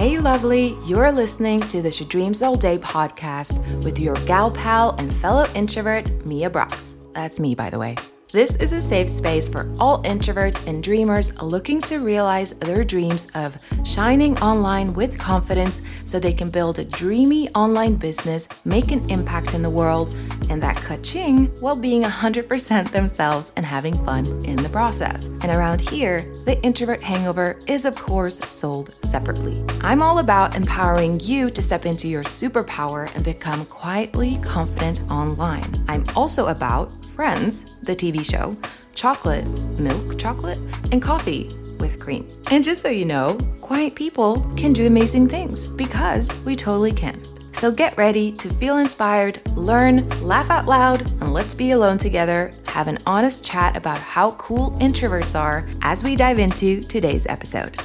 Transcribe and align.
Hey, 0.00 0.18
lovely, 0.18 0.78
you're 0.86 1.12
listening 1.12 1.60
to 1.68 1.82
the 1.82 1.90
She 1.90 2.06
Dreams 2.06 2.40
All 2.40 2.56
Day 2.56 2.78
podcast 2.78 3.84
with 3.84 3.98
your 3.98 4.14
gal 4.24 4.50
pal 4.50 4.92
and 4.92 5.12
fellow 5.12 5.46
introvert, 5.54 6.24
Mia 6.24 6.48
Brox. 6.48 6.96
That's 7.12 7.38
me, 7.38 7.54
by 7.54 7.68
the 7.68 7.78
way. 7.78 7.96
This 8.32 8.54
is 8.56 8.70
a 8.70 8.80
safe 8.80 9.08
space 9.08 9.48
for 9.48 9.68
all 9.80 10.04
introverts 10.04 10.64
and 10.68 10.84
dreamers 10.84 11.36
looking 11.42 11.80
to 11.82 11.98
realize 11.98 12.52
their 12.52 12.84
dreams 12.84 13.26
of 13.34 13.58
shining 13.84 14.38
online 14.38 14.94
with 14.94 15.18
confidence 15.18 15.80
so 16.04 16.20
they 16.20 16.32
can 16.32 16.48
build 16.48 16.78
a 16.78 16.84
dreamy 16.84 17.50
online 17.56 17.96
business, 17.96 18.46
make 18.64 18.92
an 18.92 19.10
impact 19.10 19.52
in 19.54 19.62
the 19.62 19.70
world, 19.70 20.14
and 20.48 20.62
that 20.62 20.76
ka-ching 20.76 21.46
while 21.58 21.74
being 21.74 22.02
100% 22.02 22.92
themselves 22.92 23.50
and 23.56 23.66
having 23.66 23.94
fun 24.04 24.24
in 24.44 24.62
the 24.62 24.68
process. 24.68 25.24
And 25.24 25.46
around 25.46 25.80
here, 25.80 26.20
the 26.44 26.56
introvert 26.62 27.02
hangover 27.02 27.58
is, 27.66 27.84
of 27.84 27.96
course, 27.96 28.38
sold 28.48 28.94
separately. 29.02 29.64
I'm 29.80 30.02
all 30.02 30.20
about 30.20 30.54
empowering 30.54 31.18
you 31.18 31.50
to 31.50 31.60
step 31.60 31.84
into 31.84 32.06
your 32.06 32.22
superpower 32.22 33.12
and 33.16 33.24
become 33.24 33.64
quietly 33.66 34.38
confident 34.38 35.00
online. 35.10 35.74
I'm 35.88 36.04
also 36.14 36.46
about 36.46 36.92
Friends, 37.14 37.74
the 37.82 37.94
TV 37.94 38.24
show, 38.24 38.56
chocolate, 38.94 39.46
milk 39.78 40.18
chocolate, 40.18 40.58
and 40.92 41.02
coffee 41.02 41.48
with 41.78 41.98
cream. 41.98 42.28
And 42.50 42.64
just 42.64 42.82
so 42.82 42.88
you 42.88 43.04
know, 43.04 43.36
quiet 43.60 43.94
people 43.94 44.40
can 44.56 44.72
do 44.72 44.86
amazing 44.86 45.28
things 45.28 45.66
because 45.66 46.34
we 46.38 46.56
totally 46.56 46.92
can. 46.92 47.20
So 47.52 47.70
get 47.70 47.96
ready 47.98 48.32
to 48.32 48.48
feel 48.54 48.78
inspired, 48.78 49.40
learn, 49.56 50.08
laugh 50.22 50.48
out 50.50 50.66
loud, 50.66 51.10
and 51.20 51.32
let's 51.32 51.52
be 51.52 51.72
alone 51.72 51.98
together, 51.98 52.52
have 52.66 52.88
an 52.88 52.98
honest 53.06 53.44
chat 53.44 53.76
about 53.76 53.98
how 53.98 54.32
cool 54.32 54.70
introverts 54.80 55.38
are 55.38 55.68
as 55.82 56.02
we 56.02 56.16
dive 56.16 56.38
into 56.38 56.80
today's 56.80 57.26
episode. 57.26 57.78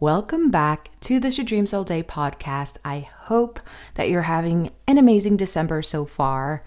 Welcome 0.00 0.50
back 0.50 0.98
to 1.00 1.20
the 1.20 1.30
She 1.30 1.42
Dreams 1.42 1.74
All 1.74 1.84
Day 1.84 2.02
podcast. 2.02 2.78
I 2.82 3.00
hope 3.24 3.60
that 3.96 4.08
you're 4.08 4.22
having 4.22 4.70
an 4.88 4.96
amazing 4.96 5.36
December 5.36 5.82
so 5.82 6.06
far. 6.06 6.64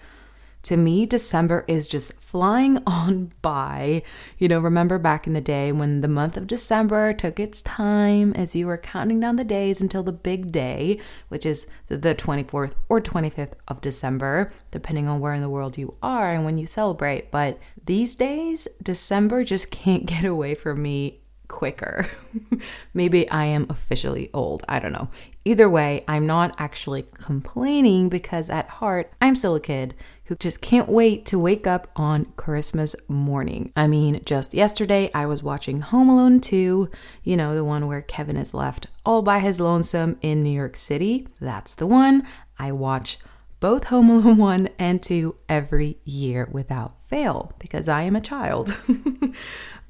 To 0.62 0.76
me, 0.76 1.04
December 1.04 1.64
is 1.66 1.88
just 1.88 2.12
flying 2.20 2.78
on 2.86 3.32
by. 3.42 4.04
You 4.38 4.46
know, 4.46 4.60
remember 4.60 5.00
back 5.00 5.26
in 5.26 5.32
the 5.32 5.40
day 5.40 5.72
when 5.72 6.00
the 6.00 6.06
month 6.06 6.36
of 6.36 6.46
December 6.46 7.12
took 7.12 7.40
its 7.40 7.60
time 7.60 8.34
as 8.34 8.54
you 8.54 8.68
were 8.68 8.78
counting 8.78 9.18
down 9.18 9.34
the 9.34 9.42
days 9.42 9.80
until 9.80 10.04
the 10.04 10.12
big 10.12 10.52
day, 10.52 11.00
which 11.26 11.44
is 11.44 11.66
the 11.88 12.14
24th 12.14 12.74
or 12.88 13.00
25th 13.00 13.54
of 13.66 13.80
December, 13.80 14.52
depending 14.70 15.08
on 15.08 15.18
where 15.18 15.34
in 15.34 15.42
the 15.42 15.48
world 15.48 15.76
you 15.76 15.96
are 16.04 16.30
and 16.32 16.44
when 16.44 16.56
you 16.56 16.68
celebrate. 16.68 17.32
But 17.32 17.58
these 17.84 18.14
days, 18.14 18.68
December 18.80 19.42
just 19.42 19.70
can't 19.72 20.06
get 20.06 20.24
away 20.24 20.54
from 20.54 20.80
me 20.80 21.23
quicker. 21.54 22.10
Maybe 22.94 23.30
I 23.30 23.44
am 23.44 23.68
officially 23.70 24.28
old. 24.34 24.64
I 24.68 24.80
don't 24.80 24.90
know. 24.90 25.08
Either 25.44 25.70
way, 25.70 26.02
I'm 26.08 26.26
not 26.26 26.52
actually 26.58 27.02
complaining 27.02 28.08
because 28.08 28.50
at 28.50 28.68
heart, 28.68 29.12
I'm 29.22 29.36
still 29.36 29.54
a 29.54 29.60
kid 29.60 29.94
who 30.24 30.34
just 30.34 30.60
can't 30.60 30.88
wait 30.88 31.24
to 31.26 31.38
wake 31.38 31.64
up 31.64 31.92
on 31.94 32.24
Christmas 32.36 32.96
morning. 33.06 33.70
I 33.76 33.86
mean, 33.86 34.20
just 34.24 34.52
yesterday, 34.52 35.12
I 35.14 35.26
was 35.26 35.44
watching 35.44 35.80
Home 35.80 36.08
Alone 36.08 36.40
2, 36.40 36.90
you 37.22 37.36
know, 37.36 37.54
the 37.54 37.62
one 37.62 37.86
where 37.86 38.02
Kevin 38.02 38.36
is 38.36 38.52
left 38.52 38.88
all 39.06 39.22
by 39.22 39.38
his 39.38 39.60
lonesome 39.60 40.18
in 40.22 40.42
New 40.42 40.50
York 40.50 40.74
City. 40.74 41.28
That's 41.40 41.76
the 41.76 41.86
one. 41.86 42.26
I 42.58 42.72
watch 42.72 43.18
both 43.64 43.84
Home 43.84 44.10
Alone 44.10 44.36
1 44.66 44.68
and 44.78 45.02
2 45.02 45.36
every 45.48 45.96
year 46.04 46.46
without 46.52 46.96
fail 47.06 47.54
because 47.58 47.88
I 47.88 48.02
am 48.02 48.14
a 48.14 48.20
child. 48.20 48.76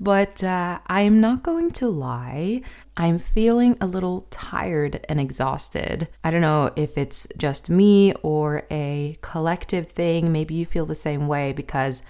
But 0.00 0.42
uh, 0.42 0.80
I'm 0.89 1.20
not 1.20 1.44
going 1.44 1.70
to 1.72 1.89
lie, 1.89 2.62
I'm 2.97 3.19
feeling 3.19 3.77
a 3.80 3.86
little 3.86 4.27
tired 4.28 5.05
and 5.08 5.20
exhausted. 5.20 6.08
I 6.23 6.30
don't 6.30 6.40
know 6.40 6.73
if 6.74 6.98
it's 6.98 7.29
just 7.36 7.70
me 7.70 8.13
or 8.23 8.67
a 8.70 9.17
collective 9.23 9.86
thing. 9.86 10.33
Maybe 10.33 10.55
you 10.55 10.67
feel 10.67 10.84
the 10.84 10.96
same 10.96 11.29
way 11.29 11.52
because 11.52 12.02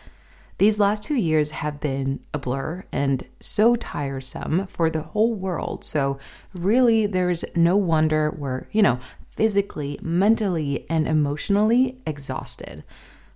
these 0.58 0.80
last 0.80 1.02
two 1.02 1.16
years 1.16 1.50
have 1.50 1.78
been 1.78 2.20
a 2.32 2.38
blur 2.38 2.84
and 2.90 3.26
so 3.40 3.76
tiresome 3.76 4.66
for 4.68 4.88
the 4.88 5.02
whole 5.02 5.34
world. 5.34 5.84
So, 5.84 6.18
really, 6.54 7.06
there's 7.06 7.44
no 7.54 7.76
wonder 7.76 8.34
we're, 8.36 8.66
you 8.70 8.80
know, 8.80 8.98
physically, 9.36 9.98
mentally, 10.02 10.86
and 10.88 11.06
emotionally 11.06 11.98
exhausted. 12.06 12.84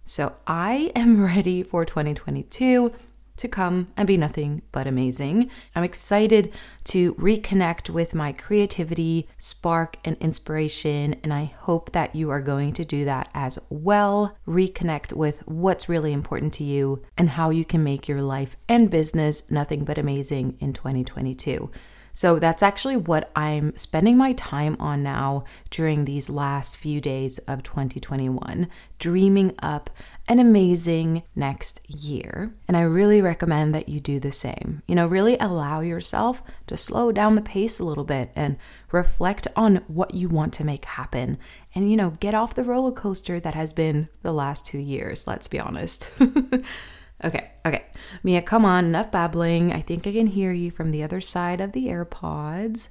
So, 0.04 0.34
I 0.46 0.90
am 0.94 1.22
ready 1.24 1.62
for 1.62 1.84
2022 1.84 2.92
to 3.38 3.48
come 3.48 3.88
and 3.96 4.06
be 4.06 4.16
nothing 4.16 4.62
but 4.72 4.86
amazing. 4.86 5.50
I'm 5.74 5.84
excited 5.84 6.52
to 6.84 7.14
reconnect 7.14 7.88
with 7.88 8.14
my 8.14 8.32
creativity, 8.32 9.28
spark, 9.38 9.96
and 10.04 10.16
inspiration, 10.18 11.14
and 11.22 11.32
I 11.32 11.44
hope 11.44 11.92
that 11.92 12.14
you 12.14 12.30
are 12.30 12.40
going 12.40 12.72
to 12.74 12.84
do 12.84 13.04
that 13.04 13.30
as 13.34 13.58
well. 13.70 14.36
Reconnect 14.46 15.12
with 15.12 15.46
what's 15.46 15.88
really 15.88 16.12
important 16.12 16.52
to 16.54 16.64
you 16.64 17.02
and 17.16 17.30
how 17.30 17.50
you 17.50 17.64
can 17.64 17.82
make 17.82 18.08
your 18.08 18.22
life 18.22 18.56
and 18.68 18.90
business 18.90 19.48
nothing 19.50 19.84
but 19.84 19.98
amazing 19.98 20.56
in 20.60 20.72
2022. 20.72 21.70
So 22.18 22.40
that's 22.40 22.64
actually 22.64 22.96
what 22.96 23.30
I'm 23.36 23.76
spending 23.76 24.16
my 24.16 24.32
time 24.32 24.76
on 24.80 25.04
now 25.04 25.44
during 25.70 26.04
these 26.04 26.28
last 26.28 26.76
few 26.76 27.00
days 27.00 27.38
of 27.46 27.62
2021, 27.62 28.66
dreaming 28.98 29.54
up 29.60 29.88
an 30.26 30.40
amazing 30.40 31.22
next 31.36 31.80
year. 31.88 32.52
And 32.66 32.76
I 32.76 32.80
really 32.80 33.22
recommend 33.22 33.72
that 33.76 33.88
you 33.88 34.00
do 34.00 34.18
the 34.18 34.32
same. 34.32 34.82
You 34.88 34.96
know, 34.96 35.06
really 35.06 35.36
allow 35.38 35.78
yourself 35.78 36.42
to 36.66 36.76
slow 36.76 37.12
down 37.12 37.36
the 37.36 37.40
pace 37.40 37.78
a 37.78 37.84
little 37.84 38.02
bit 38.02 38.32
and 38.34 38.56
reflect 38.90 39.46
on 39.54 39.76
what 39.86 40.12
you 40.12 40.28
want 40.28 40.52
to 40.54 40.64
make 40.64 40.86
happen. 40.86 41.38
And, 41.72 41.88
you 41.88 41.96
know, 41.96 42.16
get 42.18 42.34
off 42.34 42.56
the 42.56 42.64
roller 42.64 42.90
coaster 42.90 43.38
that 43.38 43.54
has 43.54 43.72
been 43.72 44.08
the 44.22 44.32
last 44.32 44.66
two 44.66 44.78
years, 44.78 45.28
let's 45.28 45.46
be 45.46 45.60
honest. 45.60 46.10
Okay, 47.24 47.50
okay. 47.66 47.84
Mia, 48.22 48.42
come 48.42 48.64
on, 48.64 48.84
enough 48.84 49.10
babbling. 49.10 49.72
I 49.72 49.80
think 49.80 50.06
I 50.06 50.12
can 50.12 50.28
hear 50.28 50.52
you 50.52 50.70
from 50.70 50.90
the 50.90 51.02
other 51.02 51.20
side 51.20 51.60
of 51.60 51.72
the 51.72 51.86
AirPods. 51.86 52.88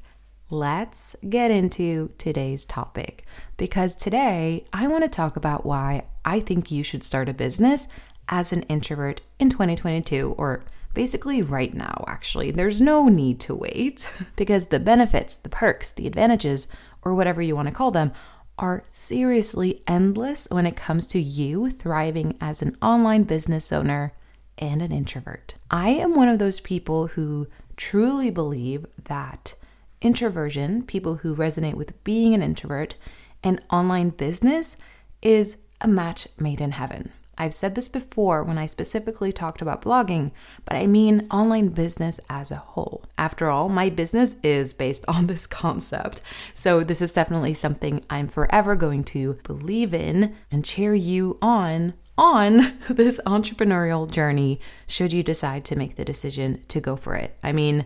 Let's 0.49 1.15
get 1.29 1.51
into 1.51 2.11
today's 2.17 2.65
topic 2.65 3.25
because 3.57 3.95
today 3.95 4.65
I 4.71 4.87
want 4.87 5.03
to 5.03 5.09
talk 5.09 5.35
about 5.35 5.65
why 5.65 6.05
I 6.23 6.39
think 6.39 6.71
you 6.71 6.83
should 6.83 7.03
start 7.03 7.29
a 7.29 7.33
business 7.33 7.87
as 8.29 8.51
an 8.51 8.63
introvert 8.63 9.21
in 9.39 9.49
2022 9.49 10.35
or 10.37 10.63
basically 10.93 11.41
right 11.41 11.73
now, 11.73 12.03
actually. 12.07 12.51
There's 12.51 12.81
no 12.81 13.07
need 13.07 13.39
to 13.41 13.55
wait 13.55 14.09
because 14.35 14.67
the 14.67 14.79
benefits, 14.79 15.35
the 15.35 15.49
perks, 15.49 15.91
the 15.91 16.07
advantages, 16.07 16.67
or 17.01 17.13
whatever 17.13 17.41
you 17.41 17.55
want 17.55 17.67
to 17.67 17.73
call 17.73 17.91
them, 17.91 18.11
are 18.57 18.83
seriously 18.89 19.83
endless 19.87 20.47
when 20.49 20.65
it 20.65 20.75
comes 20.75 21.07
to 21.07 21.19
you 21.19 21.69
thriving 21.69 22.35
as 22.41 22.61
an 22.61 22.75
online 22.81 23.23
business 23.23 23.71
owner 23.71 24.13
and 24.57 24.81
an 24.81 24.91
introvert. 24.91 25.55
I 25.69 25.89
am 25.89 26.15
one 26.15 26.29
of 26.29 26.39
those 26.39 26.59
people 26.59 27.07
who 27.07 27.47
truly 27.75 28.31
believe 28.31 28.85
that 29.05 29.55
introversion, 30.01 30.83
people 30.83 31.15
who 31.15 31.35
resonate 31.35 31.75
with 31.75 32.03
being 32.03 32.33
an 32.33 32.41
introvert, 32.41 32.95
and 33.43 33.61
online 33.69 34.09
business 34.09 34.77
is 35.21 35.57
a 35.81 35.87
match 35.87 36.27
made 36.39 36.59
in 36.59 36.71
heaven. 36.71 37.11
I've 37.37 37.53
said 37.53 37.75
this 37.75 37.87
before 37.87 38.43
when 38.43 38.57
I 38.57 38.65
specifically 38.65 39.31
talked 39.31 39.61
about 39.61 39.81
blogging, 39.81 40.31
but 40.65 40.75
I 40.75 40.87
mean 40.87 41.27
online 41.31 41.69
business 41.69 42.19
as 42.29 42.51
a 42.51 42.55
whole. 42.55 43.03
After 43.17 43.49
all, 43.49 43.69
my 43.69 43.89
business 43.89 44.35
is 44.43 44.73
based 44.73 45.05
on 45.07 45.27
this 45.27 45.47
concept. 45.47 46.21
So, 46.53 46.83
this 46.83 47.01
is 47.01 47.13
definitely 47.13 47.53
something 47.53 48.03
I'm 48.09 48.27
forever 48.27 48.75
going 48.75 49.03
to 49.05 49.39
believe 49.43 49.93
in 49.93 50.35
and 50.51 50.65
cheer 50.65 50.93
you 50.93 51.37
on 51.41 51.93
on 52.17 52.77
this 52.89 53.21
entrepreneurial 53.25 54.09
journey 54.09 54.59
should 54.87 55.13
you 55.13 55.21
decide 55.21 55.63
to 55.65 55.75
make 55.75 55.95
the 55.95 56.05
decision 56.05 56.61
to 56.67 56.81
go 56.81 56.95
for 56.95 57.15
it. 57.15 57.37
I 57.43 57.51
mean, 57.51 57.85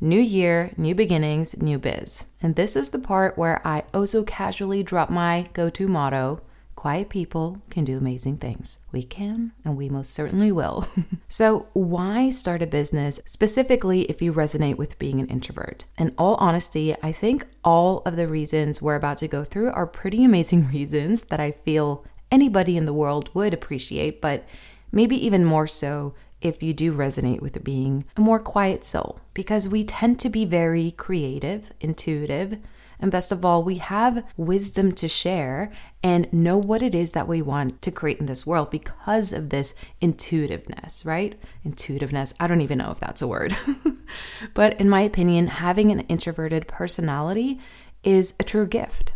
new 0.00 0.20
year, 0.20 0.72
new 0.76 0.94
beginnings, 0.94 1.56
new 1.56 1.78
biz. 1.78 2.24
And 2.42 2.56
this 2.56 2.76
is 2.76 2.90
the 2.90 2.98
part 2.98 3.38
where 3.38 3.66
I 3.66 3.84
also 3.94 4.22
casually 4.22 4.82
drop 4.82 5.10
my 5.10 5.48
go 5.52 5.70
to 5.70 5.88
motto 5.88 6.40
Quiet 6.80 7.10
people 7.10 7.60
can 7.68 7.84
do 7.84 7.98
amazing 7.98 8.38
things. 8.38 8.78
We 8.90 9.02
can, 9.02 9.52
and 9.66 9.76
we 9.76 9.90
most 9.90 10.14
certainly 10.14 10.50
will. 10.50 10.88
so, 11.28 11.66
why 11.74 12.30
start 12.30 12.62
a 12.62 12.66
business 12.66 13.20
specifically 13.26 14.04
if 14.04 14.22
you 14.22 14.32
resonate 14.32 14.78
with 14.78 14.98
being 14.98 15.20
an 15.20 15.26
introvert? 15.26 15.84
In 15.98 16.14
all 16.16 16.36
honesty, 16.36 16.96
I 17.02 17.12
think 17.12 17.46
all 17.62 18.00
of 18.06 18.16
the 18.16 18.26
reasons 18.26 18.80
we're 18.80 18.94
about 18.94 19.18
to 19.18 19.28
go 19.28 19.44
through 19.44 19.72
are 19.72 19.86
pretty 19.86 20.24
amazing 20.24 20.68
reasons 20.72 21.24
that 21.24 21.38
I 21.38 21.50
feel 21.50 22.02
anybody 22.32 22.78
in 22.78 22.86
the 22.86 22.94
world 22.94 23.28
would 23.34 23.52
appreciate, 23.52 24.22
but 24.22 24.48
maybe 24.90 25.22
even 25.22 25.44
more 25.44 25.66
so 25.66 26.14
if 26.40 26.62
you 26.62 26.72
do 26.72 26.94
resonate 26.94 27.42
with 27.42 27.62
being 27.62 28.06
a 28.16 28.22
more 28.22 28.38
quiet 28.38 28.86
soul, 28.86 29.20
because 29.34 29.68
we 29.68 29.84
tend 29.84 30.18
to 30.20 30.30
be 30.30 30.46
very 30.46 30.92
creative, 30.92 31.74
intuitive, 31.82 32.56
And 33.00 33.10
best 33.10 33.32
of 33.32 33.44
all, 33.44 33.64
we 33.64 33.76
have 33.76 34.24
wisdom 34.36 34.92
to 34.92 35.08
share 35.08 35.72
and 36.02 36.32
know 36.32 36.58
what 36.58 36.82
it 36.82 36.94
is 36.94 37.12
that 37.12 37.26
we 37.26 37.42
want 37.42 37.80
to 37.82 37.90
create 37.90 38.20
in 38.20 38.26
this 38.26 38.46
world 38.46 38.70
because 38.70 39.32
of 39.32 39.48
this 39.48 39.74
intuitiveness, 40.00 41.04
right? 41.04 41.40
Intuitiveness. 41.64 42.34
I 42.38 42.46
don't 42.46 42.60
even 42.60 42.78
know 42.78 42.90
if 42.90 43.00
that's 43.00 43.22
a 43.22 43.28
word. 43.28 43.56
but 44.54 44.78
in 44.80 44.88
my 44.88 45.00
opinion, 45.00 45.48
having 45.48 45.90
an 45.90 46.00
introverted 46.00 46.68
personality 46.68 47.58
is 48.04 48.34
a 48.38 48.44
true 48.44 48.66
gift, 48.66 49.14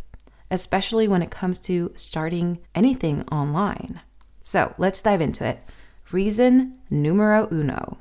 especially 0.51 1.07
when 1.07 1.23
it 1.23 1.31
comes 1.31 1.59
to 1.61 1.93
starting 1.95 2.59
anything 2.75 3.23
online. 3.31 4.01
So 4.43 4.75
let's 4.79 5.03
dive 5.03 5.21
into 5.21 5.47
it. 5.47 5.63
Reason 6.11 6.79
numero 6.91 7.49
uno. 7.51 7.99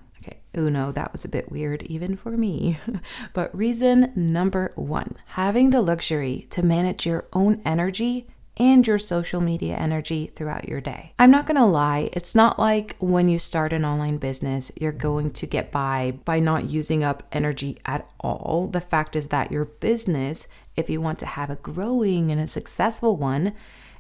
Uno, 0.56 0.92
that 0.92 1.12
was 1.12 1.26
a 1.26 1.30
bit 1.30 1.52
weird 1.52 1.84
even 1.84 2.16
for 2.16 2.32
me. 2.32 2.78
but 3.34 3.56
reason 3.56 4.12
number 4.16 4.72
one 4.76 5.16
having 5.28 5.70
the 5.70 5.82
luxury 5.82 6.48
to 6.50 6.64
manage 6.64 7.06
your 7.06 7.28
own 7.34 7.62
energy 7.66 8.28
and 8.58 8.86
your 8.86 9.00
social 9.00 9.42
media 9.42 9.76
energy 9.76 10.28
throughout 10.28 10.70
your 10.70 10.82
day. 10.82 11.14
I'm 11.18 11.32
not 11.32 11.48
gonna 11.48 11.66
lie, 11.66 12.10
it's 12.14 12.36
not 12.36 12.60
like 12.60 12.96
when 13.00 13.28
you 13.28 13.40
start 13.40 13.74
an 13.74 13.84
online 13.84 14.18
business, 14.18 14.72
you're 14.80 14.92
going 14.92 15.32
to 15.32 15.48
get 15.48 15.72
by 15.72 16.20
by 16.24 16.40
not 16.40 16.70
using 16.70 17.04
up 17.04 17.24
energy 17.32 17.80
at 17.86 18.08
all. 18.20 18.70
The 18.72 18.82
fact 18.82 19.16
is 19.16 19.30
that 19.30 19.52
your 19.52 19.66
business, 19.66 20.48
if 20.76 20.90
you 20.90 21.02
want 21.02 21.20
to 21.20 21.26
have 21.26 21.50
a 21.50 21.56
growing 21.56 22.32
and 22.32 22.40
a 22.40 22.48
successful 22.48 23.18
one, 23.18 23.54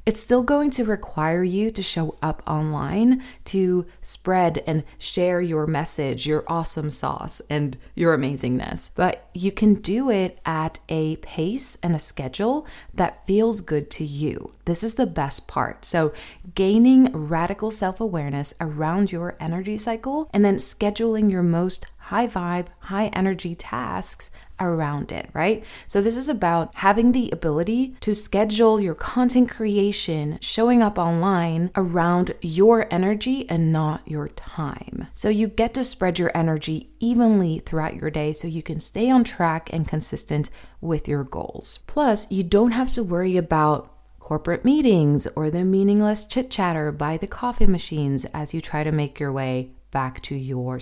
it's 0.06 0.22
still 0.22 0.44
going 0.44 0.70
to 0.72 0.84
require 0.84 1.44
you 1.44 1.70
to 1.72 1.82
show 1.82 2.16
up 2.22 2.44
online 2.46 3.24
to 3.46 3.86
spread 4.02 4.62
and 4.68 4.84
share 4.98 5.40
your 5.42 5.66
message, 5.66 6.26
your 6.28 6.44
awesome 6.48 6.92
sauce, 6.92 7.42
and 7.50 7.78
your 7.96 8.18
amazingness. 8.18 8.90
But 8.96 9.30
you 9.34 9.52
can 9.52 9.76
do 9.76 10.10
it 10.10 10.40
at 10.46 10.80
a 10.90 11.16
pace 11.18 11.78
and 11.82 11.96
a 11.96 12.00
schedule 12.00 12.68
that 12.94 13.26
feels 13.26 13.62
good 13.62 13.90
to 13.92 14.04
you. 14.04 14.52
This 14.66 14.84
is 14.84 14.96
the 14.96 15.08
best 15.08 15.48
part. 15.48 15.86
So, 15.86 16.14
gaining 16.56 17.12
radical 17.14 17.72
self 17.72 18.02
awareness 18.02 18.54
around 18.60 19.12
your 19.12 19.36
energy 19.40 19.78
cycle 19.78 20.30
and 20.34 20.44
then 20.44 20.56
scheduling 20.56 21.32
your 21.32 21.44
most 21.44 21.86
high 22.04 22.28
vibe, 22.28 22.68
high 22.80 23.08
energy 23.08 23.56
tasks 23.56 24.30
around 24.60 25.12
it, 25.12 25.30
right? 25.34 25.64
So, 25.88 26.02
this 26.02 26.18
is 26.18 26.28
about 26.28 26.76
having 26.76 27.12
the 27.12 27.30
ability 27.32 27.96
to 28.02 28.14
schedule 28.14 28.80
your 28.80 28.96
content 28.96 29.50
creation, 29.50 30.38
showing 30.42 30.82
up 30.82 30.98
online 30.98 31.72
around 31.76 32.34
your 32.42 32.88
energy 32.92 33.50
and 33.50 33.72
not 33.72 34.08
your 34.08 34.28
time. 34.30 35.08
So, 35.14 35.30
you 35.30 35.48
get 35.48 35.74
to 35.76 35.84
spread 35.84 36.20
your 36.20 36.32
energy 36.36 36.90
evenly 37.00 37.60
throughout 37.60 37.96
your 37.96 38.10
day 38.10 38.34
so 38.34 38.48
you 38.48 38.64
can 38.64 38.80
stay 38.80 39.10
on 39.10 39.24
track 39.24 39.70
and 39.72 39.88
consistent 39.88 40.50
with 40.82 41.08
your 41.08 41.24
goals. 41.24 41.80
Plus, 41.88 42.30
you 42.30 42.44
don't 42.44 42.72
have 42.72 42.90
to 42.90 43.04
worry 43.04 43.38
about 43.38 43.90
corporate 44.20 44.64
meetings 44.64 45.28
or 45.36 45.50
the 45.50 45.66
meaningless 45.66 46.26
chit 46.26 46.50
chatter 46.50 46.92
by 46.92 47.18
the 47.18 47.28
coffee 47.28 47.68
machines 47.68 48.26
as 48.34 48.54
you 48.54 48.62
try 48.62 48.84
to 48.84 48.92
make 48.92 49.20
your 49.20 49.32
way 49.32 49.72
back 49.92 50.22
to 50.22 50.36
your 50.36 50.80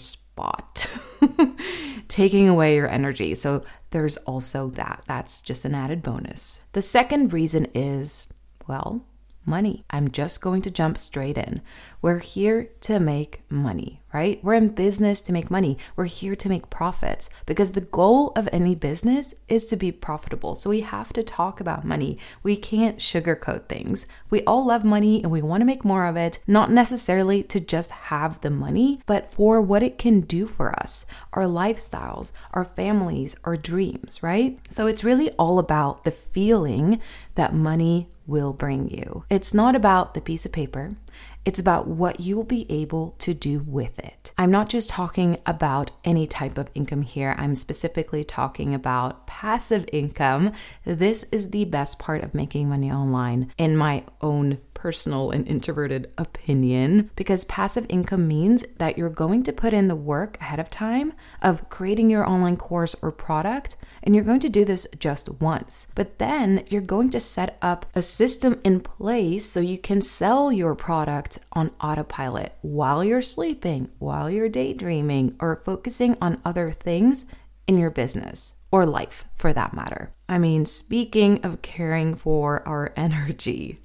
taking 2.08 2.50
away 2.50 2.76
your 2.76 2.90
energy. 2.90 3.36
So 3.36 3.64
there's 3.92 4.18
also 4.18 4.70
that. 4.72 5.04
That's 5.08 5.42
just 5.42 5.66
an 5.66 5.76
added 5.76 6.02
bonus. 6.04 6.64
The 6.74 6.82
second 6.82 7.34
reason 7.34 7.68
is, 7.74 8.28
well, 8.68 9.06
money. 9.46 9.84
I'm 9.90 10.12
just 10.12 10.42
going 10.42 10.62
to 10.64 10.72
jump 10.72 10.98
straight 10.98 11.38
in. 11.38 11.62
We're 12.02 12.20
here 12.20 12.70
to 12.82 13.00
make 13.00 13.44
money, 13.50 14.00
right? 14.13 14.44
We're 14.44 14.56
in 14.56 14.69
business 14.69 15.22
to 15.22 15.34
make 15.34 15.52
money. 15.52 15.78
We're 15.96 16.06
here 16.06 16.36
to 16.36 16.50
make 16.50 16.69
profits 16.69 17.30
because 17.46 17.72
the 17.72 17.81
goal 17.81 18.31
of 18.36 18.50
any 18.52 18.75
business 18.75 19.34
is 19.48 19.66
to 19.66 19.75
be 19.75 19.92
profitable. 19.92 20.56
So 20.56 20.69
we 20.69 20.81
have 20.81 21.13
to 21.13 21.24
talk 21.24 21.60
about 21.60 21.86
money. 21.86 22.18
We 22.44 22.56
can't 22.56 22.98
sugarcoat 22.98 23.68
things. 23.68 24.06
We 24.30 24.44
all 24.44 24.66
love 24.66 24.84
money 24.84 25.22
and 25.24 25.31
we 25.31 25.42
want 25.42 25.62
to 25.62 25.66
make 25.66 25.86
more 25.86 26.06
of 26.06 26.18
it, 26.18 26.40
not 26.48 26.72
necessarily 26.72 27.44
to 27.44 27.60
just 27.60 27.92
have 27.92 28.42
the 28.42 28.50
money, 28.50 29.02
but 29.06 29.31
for 29.31 29.62
what 29.62 29.84
it 29.84 29.98
can 29.98 30.22
do 30.22 30.46
for 30.46 30.78
us, 30.80 31.06
our 31.34 31.44
lifestyles, 31.44 32.31
our 32.54 32.66
families, 32.66 33.36
our 33.44 33.58
dreams, 33.58 34.22
right? 34.22 34.60
So 34.69 34.88
it's 34.88 35.04
really 35.04 35.30
all 35.31 35.60
about 35.60 36.04
the 36.04 36.12
feeling 36.12 37.00
that 37.36 37.54
money 37.54 38.08
will 38.28 38.54
bring 38.54 38.90
you. 38.90 39.25
It's 39.30 39.54
not 39.54 39.75
about 39.75 40.13
the 40.13 40.22
piece 40.22 40.46
of 40.46 40.52
paper. 40.52 40.96
It's 41.44 41.60
about 41.60 41.88
what 41.88 42.20
you 42.20 42.36
will 42.36 42.44
be 42.44 42.68
able 42.70 43.16
to 43.20 43.34
do 43.34 43.64
with 43.66 43.98
it. 43.98 44.32
I'm 44.38 44.52
not 44.52 44.70
just 44.70 44.90
talking 44.90 45.40
about 45.46 45.92
any 46.06 46.28
type 46.28 46.58
of 46.58 46.70
income 46.76 47.02
here, 47.02 47.36
I'm 47.38 47.56
specifically 47.56 48.24
talking 48.24 48.76
about 48.76 49.26
passive 49.26 49.86
income. 49.92 50.52
This 50.86 51.26
is 51.32 51.50
the 51.50 51.66
best 51.66 51.98
part 51.98 52.24
of 52.24 52.36
making 52.36 52.70
money 52.70 52.92
online, 52.92 53.52
in 53.58 53.76
my 53.76 54.04
own 54.22 54.60
personal 54.81 55.30
and 55.30 55.48
introverted 55.48 56.12
opinion 56.18 57.12
because 57.16 57.45
passive 57.45 57.86
income 57.88 58.28
means 58.28 58.66
that 58.80 58.98
you're 58.98 59.12
going 59.12 59.44
to 59.44 59.54
put 59.54 59.74
in 59.74 59.88
the 59.88 59.95
work 59.95 60.42
ahead 60.42 60.60
of 60.60 60.72
time 60.72 61.13
of 61.39 61.69
creating 61.69 62.10
your 62.10 62.28
online 62.28 62.57
course 62.57 62.95
or 63.04 63.12
product 63.12 63.78
and 64.01 64.16
you're 64.16 64.24
going 64.24 64.39
to 64.39 64.50
do 64.50 64.66
this 64.66 64.88
just 64.98 65.30
once. 65.39 65.86
But 65.94 66.18
then 66.18 66.63
you're 66.72 66.81
going 66.81 67.12
to 67.12 67.19
set 67.19 67.60
up 67.62 67.86
a 67.94 68.01
system 68.01 68.60
in 68.63 68.80
place 68.80 69.48
so 69.48 69.60
you 69.60 69.78
can 69.78 70.01
sell 70.01 70.51
your 70.51 70.74
product 70.74 71.38
on 71.54 71.69
autopilot 71.80 72.57
while 72.62 73.04
you're 73.04 73.22
sleeping, 73.22 73.92
while 74.00 74.31
you're 74.31 74.50
daydreaming, 74.50 75.36
or 75.39 75.62
focusing 75.63 76.18
on 76.19 76.42
other 76.44 76.72
things 76.72 77.25
in 77.68 77.77
your 77.77 77.92
business 77.92 78.54
or 78.72 78.88
life 78.88 79.25
for 79.36 79.54
that 79.54 79.75
matter. 79.75 80.12
I 80.27 80.39
mean, 80.39 80.66
speaking 80.66 81.39
of 81.44 81.62
caring 81.62 82.16
for 82.16 82.68
our 82.68 82.94
energy, 82.98 83.81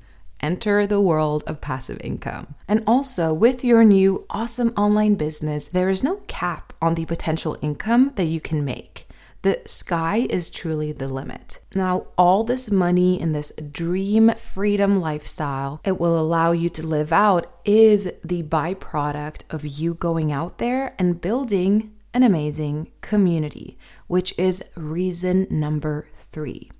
enter 0.46 0.86
the 0.86 1.00
world 1.00 1.42
of 1.46 1.60
passive 1.60 2.00
income. 2.02 2.54
And 2.68 2.84
also, 2.86 3.34
with 3.34 3.64
your 3.64 3.82
new 3.84 4.24
awesome 4.30 4.72
online 4.76 5.16
business, 5.16 5.66
there 5.68 5.90
is 5.90 6.04
no 6.04 6.16
cap 6.28 6.72
on 6.80 6.94
the 6.94 7.04
potential 7.04 7.58
income 7.60 8.12
that 8.14 8.26
you 8.26 8.40
can 8.40 8.64
make. 8.64 9.08
The 9.42 9.60
sky 9.66 10.26
is 10.30 10.50
truly 10.50 10.92
the 10.92 11.08
limit. 11.08 11.60
Now, 11.74 12.06
all 12.16 12.42
this 12.44 12.70
money 12.70 13.20
and 13.20 13.34
this 13.34 13.52
dream 13.70 14.32
freedom 14.34 15.00
lifestyle 15.00 15.80
it 15.84 16.00
will 16.00 16.18
allow 16.18 16.52
you 16.52 16.68
to 16.70 16.86
live 16.86 17.12
out 17.12 17.44
is 17.64 18.10
the 18.24 18.42
byproduct 18.42 19.42
of 19.50 19.64
you 19.64 19.94
going 19.94 20.32
out 20.32 20.58
there 20.58 20.94
and 20.98 21.20
building 21.20 21.92
an 22.14 22.22
amazing 22.22 22.90
community, 23.02 23.78
which 24.06 24.32
is 24.38 24.64
reason 24.74 25.46
number 25.50 26.08
three. 26.14 26.70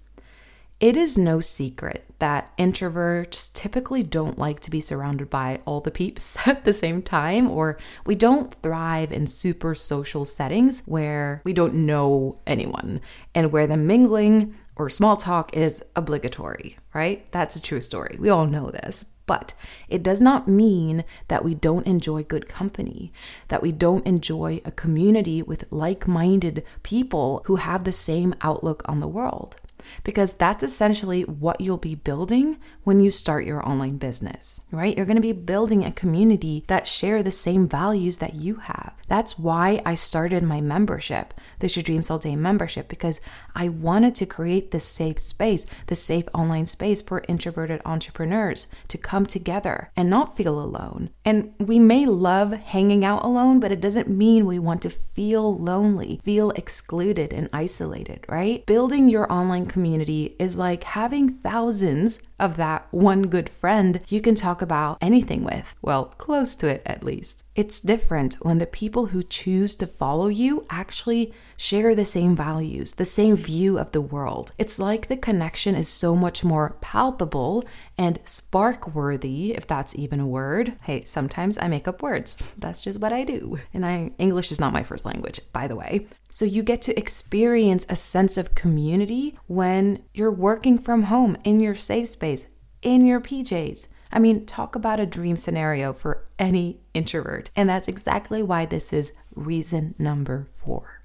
It 0.81 0.97
is 0.97 1.17
no 1.17 1.41
secret 1.41 2.06
that 2.19 2.57
introverts 2.57 3.53
typically 3.53 4.03
don't 4.03 4.39
like 4.39 4.61
to 4.61 4.71
be 4.71 4.81
surrounded 4.81 5.29
by 5.31 5.61
all 5.65 5.81
the 5.81 5.91
peeps 5.91 6.37
at 6.47 6.65
the 6.65 6.73
same 6.73 7.03
time, 7.03 7.51
or 7.51 7.79
we 8.05 8.15
don't 8.15 8.55
thrive 8.63 9.13
in 9.13 9.27
super 9.27 9.75
social 9.75 10.25
settings 10.25 10.83
where 10.87 11.43
we 11.45 11.53
don't 11.53 11.75
know 11.75 12.39
anyone 12.47 13.01
and 13.35 13.53
where 13.53 13.67
the 13.67 13.77
mingling 13.77 14.55
or 14.77 14.91
small 14.91 15.17
talk 15.17 15.57
is 15.57 15.83
obligatory, 15.95 16.77
right? 16.93 17.31
That's 17.33 17.57
a 17.57 17.63
true 17.63 17.81
story. 17.81 18.17
We 18.19 18.29
all 18.29 18.47
know 18.47 18.71
this. 18.71 19.07
But 19.27 19.55
it 19.89 20.05
does 20.05 20.21
not 20.21 20.47
mean 20.47 21.05
that 21.27 21.45
we 21.45 21.55
don't 21.55 21.87
enjoy 21.87 22.23
good 22.23 22.49
company, 22.49 23.13
that 23.49 23.61
we 23.61 23.73
don't 23.73 24.07
enjoy 24.07 24.61
a 24.65 24.71
community 24.71 25.43
with 25.43 25.65
like 25.73 26.07
minded 26.07 26.65
people 26.85 27.43
who 27.47 27.57
have 27.57 27.83
the 27.83 27.93
same 27.93 28.37
outlook 28.41 28.83
on 28.87 29.01
the 29.01 29.09
world 29.09 29.57
because 30.05 30.35
that's 30.35 30.63
essentially 30.63 31.23
what 31.23 31.61
you'll 31.61 31.77
be 31.77 31.95
building 31.95 32.59
when 32.87 33.01
you 33.01 33.11
start 33.11 33.45
your 33.45 33.69
online 33.69 33.97
business, 33.97 34.61
right? 34.71 34.97
You're 34.97 35.07
going 35.07 35.17
to 35.17 35.21
be 35.21 35.33
building 35.33 35.85
a 35.85 35.91
community 35.91 36.63
that 36.69 36.87
share 36.87 37.21
the 37.21 37.33
same 37.33 37.67
values 37.67 38.19
that 38.19 38.35
you 38.35 38.55
have. 38.55 38.95
That's 39.09 39.37
why 39.37 39.83
I 39.85 39.97
started 39.97 40.45
my 40.45 40.61
membership, 40.61 41.35
the 41.59 41.67
Your 41.67 41.83
Dreams 41.83 42.11
All 42.11 42.21
Day 42.21 42.37
membership, 42.37 42.87
because 42.87 43.21
I 43.57 43.69
wanted 43.69 44.15
to 44.17 44.27
create 44.27 44.71
this 44.71 44.85
safe 44.85 45.19
space, 45.19 45.67
this 45.89 46.01
safe 46.01 46.27
online 46.33 46.67
space 46.67 47.03
for 47.03 47.25
introverted 47.27 47.83
entrepreneurs 47.85 48.69
to 48.87 48.99
come 48.99 49.27
together 49.27 49.91
and 49.97 50.09
not 50.09 50.37
feel 50.37 50.61
alone. 50.61 51.11
And 51.25 51.55
we 51.59 51.81
may 51.81 52.07
love 52.07 52.53
hanging 52.53 53.05
out 53.05 53.25
alone, 53.25 53.59
but 53.59 53.73
it 53.73 53.81
doesn't 53.81 54.09
mean 54.09 54.47
we 54.47 54.61
want 54.61 54.83
to 54.83 54.91
feel 54.91 55.59
lonely, 55.59 56.21
feel 56.25 56.51
excluded 56.53 57.33
and 57.33 57.49
isolated, 57.53 58.25
right? 58.29 58.65
Building 58.65 59.09
your 59.09 59.31
online 59.33 59.67
community 59.67 60.37
is 60.39 60.57
like 60.57 60.85
having 60.85 61.39
thousands 61.39 62.21
of 62.39 62.57
that 62.57 62.87
one 62.91 63.23
good 63.29 63.49
friend 63.49 64.01
you 64.09 64.21
can 64.21 64.35
talk 64.35 64.61
about 64.63 64.99
anything 65.01 65.45
with. 65.45 65.75
Well, 65.83 66.07
close 66.19 66.55
to 66.57 66.69
it 66.69 66.83
at 66.85 67.03
least. 67.03 67.45
It's 67.55 67.81
different 67.81 68.35
when 68.43 68.59
the 68.59 68.67
people 68.67 69.07
who 69.07 69.23
choose 69.23 69.75
to 69.77 69.87
follow 69.87 70.29
you 70.29 70.67
actually 70.69 71.33
share 71.57 71.95
the 71.95 72.05
same 72.05 72.37
values, 72.37 72.95
the 72.95 73.05
same 73.05 73.37
view 73.37 73.79
of 73.79 73.93
the 73.93 74.01
world. 74.01 74.53
It's 74.59 74.79
like 74.79 75.09
the 75.09 75.17
connection 75.17 75.75
is 75.75 75.89
so 75.89 76.15
much 76.15 76.45
more 76.45 76.77
palpable 76.81 77.65
and 77.99 78.21
spark 78.25 78.95
worthy, 78.95 79.55
if 79.55 79.67
that's 79.67 79.97
even 79.97 80.21
a 80.21 80.27
word. 80.27 80.75
Hey, 80.83 81.03
sometimes 81.05 81.57
I 81.59 81.69
make 81.69 81.89
up 81.89 82.03
words. 82.03 82.43
That's 82.59 82.81
just 82.81 83.01
what 83.01 83.13
I 83.13 83.25
do. 83.25 83.59
And 83.73 83.87
I 83.87 84.13
English 84.19 84.53
is 84.53 84.61
not 84.61 84.73
my 84.73 84.83
first 84.83 85.05
language, 85.05 85.41
by 85.53 85.67
the 85.67 85.77
way. 85.77 86.07
So 86.31 86.45
you 86.45 86.63
get 86.63 86.83
to 86.83 86.99
experience 86.99 87.87
a 87.89 87.97
sense 87.97 88.37
of 88.37 88.55
community 88.55 89.39
when 89.47 90.03
you're 90.13 90.33
working 90.33 90.79
from 90.79 91.05
home 91.05 91.37
in 91.45 91.61
your 91.61 91.75
safe 91.75 92.09
space, 92.09 92.47
in 92.83 93.07
your 93.07 93.21
PJs. 93.21 93.89
I 94.13 94.19
mean, 94.19 94.47
talk 94.47 94.77
about 94.77 95.01
a 95.01 95.07
dream 95.07 95.37
scenario 95.37 95.93
for 95.93 96.27
any 96.39 96.81
introvert. 96.95 97.51
And 97.57 97.69
that's 97.69 97.89
exactly 97.89 98.43
why 98.43 98.67
this 98.67 98.93
is 98.93 99.13
reason 99.35 99.95
number 99.99 100.47
4. 100.53 101.01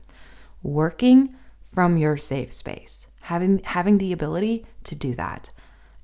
Working 0.62 1.36
from 1.74 1.98
your 1.98 2.18
safe 2.18 2.54
space. 2.54 3.08
Having 3.22 3.60
having 3.64 3.98
the 3.98 4.12
ability 4.12 4.66
to 4.84 4.96
do 4.96 5.16
that. 5.16 5.50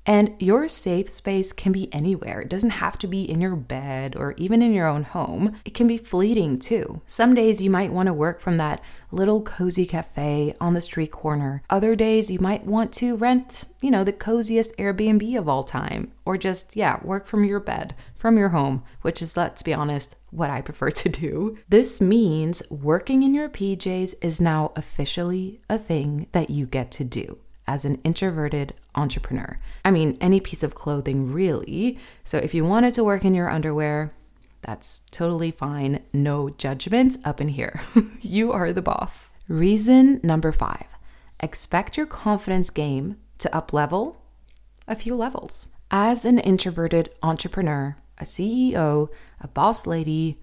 And 0.08 0.34
your 0.38 0.68
safe 0.68 1.10
space 1.10 1.52
can 1.52 1.70
be 1.70 1.92
anywhere. 1.92 2.40
It 2.40 2.48
doesn't 2.48 2.70
have 2.70 2.96
to 3.00 3.06
be 3.06 3.30
in 3.30 3.42
your 3.42 3.54
bed 3.54 4.16
or 4.16 4.32
even 4.38 4.62
in 4.62 4.72
your 4.72 4.86
own 4.86 5.02
home. 5.02 5.56
It 5.66 5.74
can 5.74 5.86
be 5.86 5.98
fleeting 5.98 6.58
too. 6.58 7.02
Some 7.04 7.34
days 7.34 7.60
you 7.60 7.68
might 7.68 7.92
want 7.92 8.06
to 8.06 8.14
work 8.14 8.40
from 8.40 8.56
that 8.56 8.82
little 9.12 9.42
cozy 9.42 9.84
cafe 9.84 10.54
on 10.62 10.72
the 10.72 10.80
street 10.80 11.12
corner. 11.12 11.62
Other 11.68 11.94
days 11.94 12.30
you 12.30 12.38
might 12.38 12.64
want 12.64 12.90
to 12.94 13.16
rent, 13.16 13.66
you 13.82 13.90
know, 13.90 14.02
the 14.02 14.14
coziest 14.14 14.74
Airbnb 14.78 15.38
of 15.38 15.46
all 15.46 15.62
time. 15.62 16.10
Or 16.24 16.38
just, 16.38 16.74
yeah, 16.74 17.04
work 17.04 17.26
from 17.26 17.44
your 17.44 17.60
bed, 17.60 17.94
from 18.16 18.38
your 18.38 18.48
home, 18.48 18.84
which 19.02 19.20
is, 19.20 19.36
let's 19.36 19.62
be 19.62 19.74
honest, 19.74 20.16
what 20.30 20.48
I 20.48 20.62
prefer 20.62 20.90
to 21.02 21.10
do. 21.10 21.58
This 21.68 22.00
means 22.00 22.62
working 22.70 23.22
in 23.22 23.34
your 23.34 23.50
PJs 23.50 24.14
is 24.22 24.40
now 24.40 24.72
officially 24.74 25.60
a 25.68 25.76
thing 25.76 26.28
that 26.32 26.48
you 26.48 26.64
get 26.64 26.90
to 26.92 27.04
do 27.04 27.36
as 27.68 27.84
an 27.84 28.00
introverted 28.02 28.72
entrepreneur. 28.94 29.60
I 29.84 29.90
mean, 29.90 30.16
any 30.20 30.40
piece 30.40 30.62
of 30.62 30.74
clothing, 30.74 31.30
really. 31.30 31.98
So 32.24 32.38
if 32.38 32.54
you 32.54 32.64
wanted 32.64 32.94
to 32.94 33.04
work 33.04 33.24
in 33.24 33.34
your 33.34 33.50
underwear, 33.50 34.14
that's 34.62 35.02
totally 35.10 35.50
fine. 35.50 36.02
No 36.12 36.48
judgments 36.48 37.18
up 37.24 37.40
in 37.40 37.48
here. 37.48 37.80
you 38.22 38.50
are 38.52 38.72
the 38.72 38.82
boss. 38.82 39.32
Reason 39.46 40.18
number 40.24 40.50
five 40.50 40.86
expect 41.40 41.96
your 41.96 42.06
confidence 42.06 42.68
game 42.68 43.16
to 43.38 43.54
up 43.54 43.72
level 43.72 44.20
a 44.88 44.96
few 44.96 45.14
levels. 45.14 45.66
As 45.90 46.24
an 46.24 46.40
introverted 46.40 47.10
entrepreneur, 47.22 47.96
a 48.18 48.24
CEO, 48.24 49.08
a 49.40 49.46
boss 49.46 49.86
lady, 49.86 50.40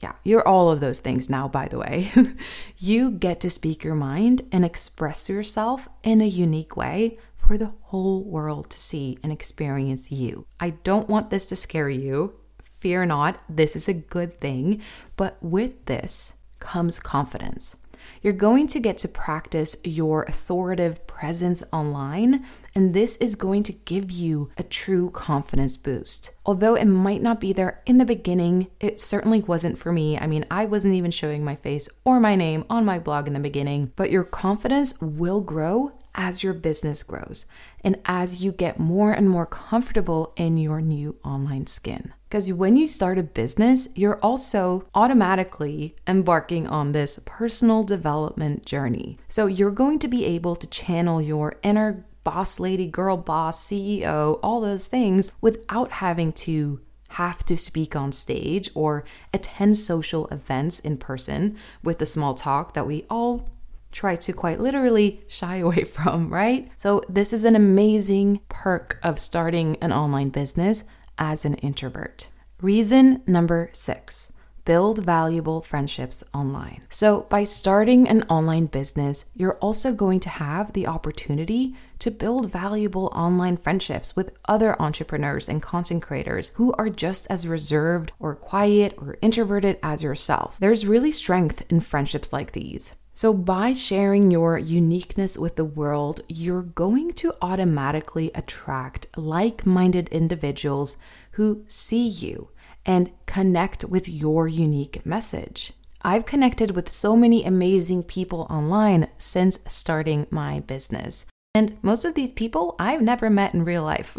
yeah, 0.00 0.12
you're 0.24 0.46
all 0.46 0.70
of 0.70 0.80
those 0.80 1.00
things 1.00 1.30
now, 1.30 1.48
by 1.48 1.68
the 1.68 1.78
way. 1.78 2.10
you 2.76 3.10
get 3.10 3.40
to 3.40 3.50
speak 3.50 3.82
your 3.82 3.94
mind 3.94 4.42
and 4.52 4.64
express 4.64 5.28
yourself 5.28 5.88
in 6.02 6.20
a 6.20 6.26
unique 6.26 6.76
way 6.76 7.18
for 7.36 7.56
the 7.56 7.72
whole 7.82 8.22
world 8.22 8.70
to 8.70 8.78
see 8.78 9.18
and 9.22 9.32
experience 9.32 10.12
you. 10.12 10.46
I 10.60 10.70
don't 10.70 11.08
want 11.08 11.30
this 11.30 11.46
to 11.46 11.56
scare 11.56 11.88
you. 11.88 12.34
Fear 12.80 13.06
not, 13.06 13.40
this 13.48 13.74
is 13.74 13.88
a 13.88 13.94
good 13.94 14.40
thing. 14.40 14.82
But 15.16 15.38
with 15.40 15.86
this 15.86 16.34
comes 16.58 16.98
confidence. 16.98 17.76
You're 18.22 18.32
going 18.32 18.66
to 18.68 18.80
get 18.80 18.98
to 18.98 19.08
practice 19.08 19.76
your 19.82 20.24
authoritative 20.24 21.06
presence 21.06 21.62
online 21.72 22.44
and 22.76 22.92
this 22.92 23.16
is 23.16 23.34
going 23.34 23.62
to 23.64 23.72
give 23.72 24.10
you 24.10 24.50
a 24.58 24.62
true 24.62 25.08
confidence 25.10 25.78
boost. 25.78 26.30
Although 26.44 26.74
it 26.74 26.84
might 26.84 27.22
not 27.22 27.40
be 27.40 27.54
there 27.54 27.80
in 27.86 27.96
the 27.96 28.04
beginning, 28.04 28.68
it 28.80 29.00
certainly 29.00 29.40
wasn't 29.40 29.78
for 29.78 29.92
me. 29.92 30.18
I 30.18 30.26
mean, 30.26 30.44
I 30.50 30.66
wasn't 30.66 30.94
even 30.94 31.10
showing 31.10 31.42
my 31.42 31.56
face 31.56 31.88
or 32.04 32.20
my 32.20 32.36
name 32.36 32.66
on 32.68 32.84
my 32.84 32.98
blog 32.98 33.26
in 33.26 33.32
the 33.32 33.40
beginning, 33.40 33.92
but 33.96 34.10
your 34.10 34.24
confidence 34.24 34.94
will 35.00 35.40
grow 35.40 35.92
as 36.14 36.42
your 36.42 36.54
business 36.54 37.02
grows 37.02 37.46
and 37.82 37.98
as 38.04 38.44
you 38.44 38.52
get 38.52 38.78
more 38.78 39.12
and 39.12 39.30
more 39.30 39.46
comfortable 39.46 40.32
in 40.36 40.58
your 40.58 40.80
new 40.80 41.16
online 41.24 41.66
skin. 41.66 42.12
Because 42.28 42.52
when 42.52 42.76
you 42.76 42.88
start 42.88 43.18
a 43.18 43.22
business, 43.22 43.88
you're 43.94 44.18
also 44.20 44.86
automatically 44.94 45.94
embarking 46.06 46.66
on 46.66 46.92
this 46.92 47.20
personal 47.24 47.84
development 47.84 48.66
journey. 48.66 49.16
So 49.28 49.46
you're 49.46 49.70
going 49.70 49.98
to 50.00 50.08
be 50.08 50.24
able 50.24 50.56
to 50.56 50.66
channel 50.66 51.22
your 51.22 51.56
inner 51.62 52.04
boss 52.26 52.58
lady, 52.58 52.88
girl 52.88 53.16
boss, 53.16 53.64
CEO, 53.64 54.40
all 54.42 54.60
those 54.60 54.88
things 54.88 55.30
without 55.40 55.92
having 55.92 56.32
to 56.32 56.80
have 57.10 57.44
to 57.44 57.56
speak 57.56 57.94
on 57.94 58.10
stage 58.10 58.68
or 58.74 59.04
attend 59.32 59.76
social 59.76 60.26
events 60.26 60.80
in 60.80 60.96
person 60.96 61.56
with 61.84 62.00
the 62.00 62.04
small 62.04 62.34
talk 62.34 62.74
that 62.74 62.84
we 62.84 63.06
all 63.08 63.48
try 63.92 64.16
to 64.16 64.32
quite 64.32 64.58
literally 64.58 65.20
shy 65.28 65.56
away 65.66 65.84
from, 65.84 66.32
right? 66.32 66.68
So, 66.74 67.00
this 67.08 67.32
is 67.32 67.44
an 67.44 67.54
amazing 67.54 68.40
perk 68.48 68.98
of 69.04 69.20
starting 69.20 69.76
an 69.80 69.92
online 69.92 70.30
business 70.30 70.82
as 71.18 71.44
an 71.44 71.54
introvert. 71.54 72.26
Reason 72.60 73.22
number 73.28 73.70
six 73.72 74.32
build 74.66 74.98
valuable 75.02 75.62
friendships 75.62 76.22
online. 76.34 76.82
So, 76.90 77.22
by 77.30 77.44
starting 77.44 78.06
an 78.06 78.24
online 78.24 78.66
business, 78.66 79.24
you're 79.32 79.56
also 79.58 79.94
going 79.94 80.20
to 80.20 80.28
have 80.28 80.74
the 80.74 80.88
opportunity 80.88 81.74
to 82.00 82.10
build 82.10 82.50
valuable 82.50 83.06
online 83.14 83.56
friendships 83.56 84.14
with 84.14 84.36
other 84.46 84.80
entrepreneurs 84.82 85.48
and 85.48 85.62
content 85.62 86.02
creators 86.02 86.50
who 86.56 86.74
are 86.74 86.90
just 86.90 87.26
as 87.30 87.48
reserved 87.48 88.12
or 88.18 88.34
quiet 88.34 88.94
or 88.98 89.16
introverted 89.22 89.78
as 89.82 90.02
yourself. 90.02 90.58
There's 90.58 90.86
really 90.86 91.12
strength 91.12 91.64
in 91.70 91.80
friendships 91.80 92.32
like 92.32 92.52
these. 92.52 92.92
So, 93.14 93.32
by 93.32 93.72
sharing 93.72 94.30
your 94.30 94.58
uniqueness 94.58 95.38
with 95.38 95.54
the 95.54 95.64
world, 95.64 96.20
you're 96.28 96.60
going 96.60 97.12
to 97.12 97.32
automatically 97.40 98.32
attract 98.34 99.06
like 99.16 99.64
minded 99.64 100.08
individuals 100.08 100.96
who 101.30 101.64
see 101.68 102.06
you 102.06 102.50
and 102.86 103.10
connect 103.26 103.84
with 103.84 104.08
your 104.08 104.48
unique 104.48 105.04
message. 105.04 105.72
I've 106.02 106.24
connected 106.24 106.70
with 106.70 106.88
so 106.88 107.16
many 107.16 107.44
amazing 107.44 108.04
people 108.04 108.46
online 108.48 109.08
since 109.18 109.58
starting 109.66 110.28
my 110.30 110.60
business. 110.60 111.26
And 111.52 111.76
most 111.82 112.04
of 112.04 112.14
these 112.14 112.32
people 112.32 112.76
I've 112.78 113.02
never 113.02 113.28
met 113.28 113.54
in 113.54 113.64
real 113.64 113.82
life, 113.82 114.16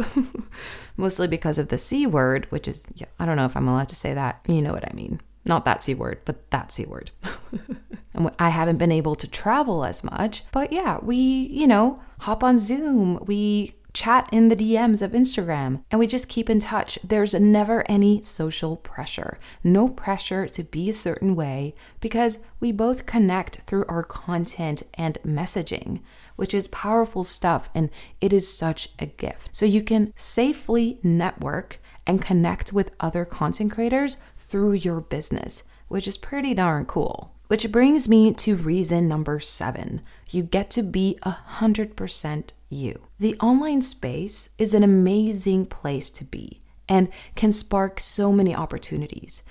mostly 0.97 1.27
because 1.27 1.57
of 1.57 1.69
the 1.69 1.77
C 1.77 2.05
word, 2.05 2.45
which 2.50 2.67
is, 2.67 2.88
yeah, 2.95 3.05
I 3.19 3.25
don't 3.25 3.38
know 3.38 3.45
if 3.45 3.55
I'm 3.55 3.67
allowed 3.67 3.89
to 3.89 3.95
say 3.95 4.13
that. 4.13 4.41
You 4.47 4.62
know 4.62 4.74
what 4.74 4.88
I 4.89 4.93
mean. 4.93 5.21
Not 5.45 5.63
that 5.63 5.81
C 5.81 5.93
word, 5.93 6.19
but 6.25 6.51
that 6.51 6.74
C 6.74 6.86
word. 6.86 7.12
and 8.13 8.31
I 8.38 8.50
haven't 8.50 8.77
been 8.79 8.91
able 8.91 9.15
to 9.15 9.27
travel 9.27 9.86
as 9.86 10.03
much. 10.03 10.43
But 10.51 10.74
yeah, 10.74 10.97
we, 11.01 11.15
you 11.15 11.67
know, 11.67 12.01
hop 12.19 12.43
on 12.43 12.57
Zoom. 12.57 13.24
We 13.25 13.75
chat 13.98 14.30
in 14.32 14.48
the 14.50 14.56
DMs 14.56 15.01
of 15.01 15.13
Instagram, 15.13 15.84
and 15.89 15.98
we 15.98 16.06
just 16.06 16.30
keep 16.30 16.51
in 16.51 16.60
touch. 16.60 17.00
There's 17.04 17.34
never 17.34 17.84
any 17.89 18.22
social 18.22 18.75
pressure, 18.75 19.39
no 19.63 19.89
pressure 19.89 20.48
to 20.50 20.63
be 20.63 20.88
a 20.88 20.94
certain 20.94 21.36
way 21.36 21.74
because 22.00 22.38
we 22.60 22.72
both 22.72 23.08
connect 23.08 23.62
through 23.62 23.86
our 23.89 24.04
content 24.04 24.84
and 24.94 25.18
messaging, 25.25 26.01
which 26.36 26.54
is 26.54 26.68
powerful 26.68 27.24
stuff 27.24 27.72
and 27.74 27.89
it 28.22 28.32
is 28.32 28.48
such 28.48 28.89
a 29.00 29.08
gift. 29.08 29.50
So 29.51 29.66
you 29.66 29.82
can 29.82 30.13
safely 30.16 31.00
network 31.01 31.80
and 32.06 32.22
connect 32.22 32.72
with 32.72 32.92
other 33.00 33.25
content 33.25 33.72
creators 33.72 34.18
through 34.38 34.74
your 34.74 35.01
business, 35.01 35.63
which 35.88 36.08
is 36.08 36.18
pretty 36.18 36.54
darn 36.54 36.86
cool. 36.86 37.34
Which 37.48 37.72
brings 37.72 38.08
me 38.08 38.32
to 38.34 38.58
reason 38.58 39.08
number 39.08 39.39
seven 39.39 40.01
you 40.30 40.44
get 40.44 40.70
to 40.72 40.84
be 40.84 41.18
100% 41.24 42.51
you. 42.70 43.06
The 43.19 43.36
online 43.39 43.81
space 43.81 44.51
is 44.59 44.75
an 44.75 44.83
amazing 44.83 45.65
place 45.65 46.12
to 46.12 46.24
be 46.24 46.62
and 46.88 47.09
can 47.36 47.51
spark 47.51 48.00
so 48.00 48.31
many 48.31 48.53
opportunities. 48.53 49.41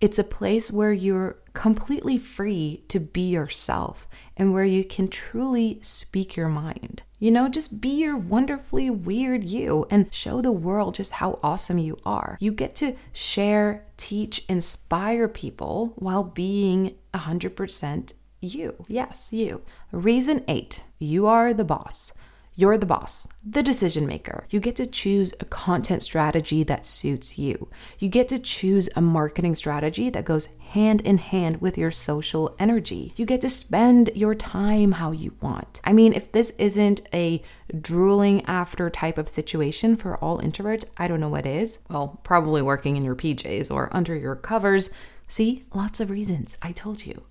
It's 0.00 0.18
a 0.18 0.24
place 0.24 0.70
where 0.70 0.92
you're 0.92 1.38
completely 1.52 2.18
free 2.18 2.84
to 2.86 3.00
be 3.00 3.28
yourself 3.28 4.06
and 4.36 4.52
where 4.52 4.64
you 4.64 4.84
can 4.84 5.08
truly 5.08 5.80
speak 5.82 6.36
your 6.36 6.48
mind. 6.48 7.02
You 7.18 7.32
know, 7.32 7.48
just 7.48 7.80
be 7.80 7.88
your 7.88 8.16
wonderfully 8.16 8.90
weird 8.90 9.42
you 9.42 9.86
and 9.90 10.14
show 10.14 10.40
the 10.40 10.52
world 10.52 10.94
just 10.94 11.12
how 11.12 11.40
awesome 11.42 11.78
you 11.78 11.98
are. 12.04 12.36
You 12.40 12.52
get 12.52 12.76
to 12.76 12.94
share, 13.12 13.86
teach, 13.96 14.44
inspire 14.48 15.26
people 15.26 15.94
while 15.96 16.22
being 16.22 16.94
100% 17.12 18.12
you. 18.40 18.84
Yes, 18.86 19.32
you. 19.32 19.62
Reason 19.90 20.44
eight 20.46 20.84
you 21.00 21.26
are 21.26 21.52
the 21.52 21.64
boss. 21.64 22.12
You're 22.58 22.78
the 22.78 22.86
boss, 22.86 23.28
the 23.44 23.62
decision 23.62 24.06
maker. 24.06 24.46
You 24.48 24.60
get 24.60 24.76
to 24.76 24.86
choose 24.86 25.34
a 25.38 25.44
content 25.44 26.02
strategy 26.02 26.62
that 26.62 26.86
suits 26.86 27.38
you. 27.38 27.68
You 27.98 28.08
get 28.08 28.28
to 28.28 28.38
choose 28.38 28.88
a 28.96 29.02
marketing 29.02 29.54
strategy 29.54 30.08
that 30.08 30.24
goes 30.24 30.46
hand 30.46 31.02
in 31.02 31.18
hand 31.18 31.60
with 31.60 31.76
your 31.76 31.90
social 31.90 32.56
energy. 32.58 33.12
You 33.14 33.26
get 33.26 33.42
to 33.42 33.50
spend 33.50 34.08
your 34.14 34.34
time 34.34 34.92
how 34.92 35.10
you 35.10 35.34
want. 35.42 35.82
I 35.84 35.92
mean, 35.92 36.14
if 36.14 36.32
this 36.32 36.54
isn't 36.56 37.02
a 37.12 37.42
drooling 37.78 38.42
after 38.46 38.88
type 38.88 39.18
of 39.18 39.28
situation 39.28 39.94
for 39.94 40.16
all 40.24 40.40
introverts, 40.40 40.86
I 40.96 41.08
don't 41.08 41.20
know 41.20 41.28
what 41.28 41.44
is. 41.44 41.78
Well, 41.90 42.18
probably 42.24 42.62
working 42.62 42.96
in 42.96 43.04
your 43.04 43.16
PJs 43.16 43.70
or 43.70 43.94
under 43.94 44.16
your 44.16 44.34
covers. 44.34 44.88
See, 45.28 45.64
lots 45.74 46.00
of 46.00 46.08
reasons. 46.08 46.56
I 46.62 46.72
told 46.72 47.04
you. 47.04 47.24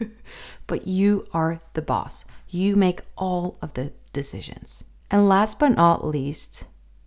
but 0.66 0.86
you 0.86 1.26
are 1.34 1.60
the 1.74 1.82
boss. 1.82 2.24
You 2.48 2.74
make 2.74 3.02
all 3.18 3.58
of 3.60 3.74
the 3.74 3.92
decisions. 4.12 4.84
And 5.10 5.28
last 5.28 5.58
but 5.58 5.76
not 5.76 6.06
least, 6.06 6.64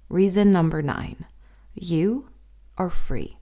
Reason 0.10 0.52
number 0.52 0.82
nine 0.82 1.26
you 1.74 2.30
are 2.78 2.90
free. 2.90 3.38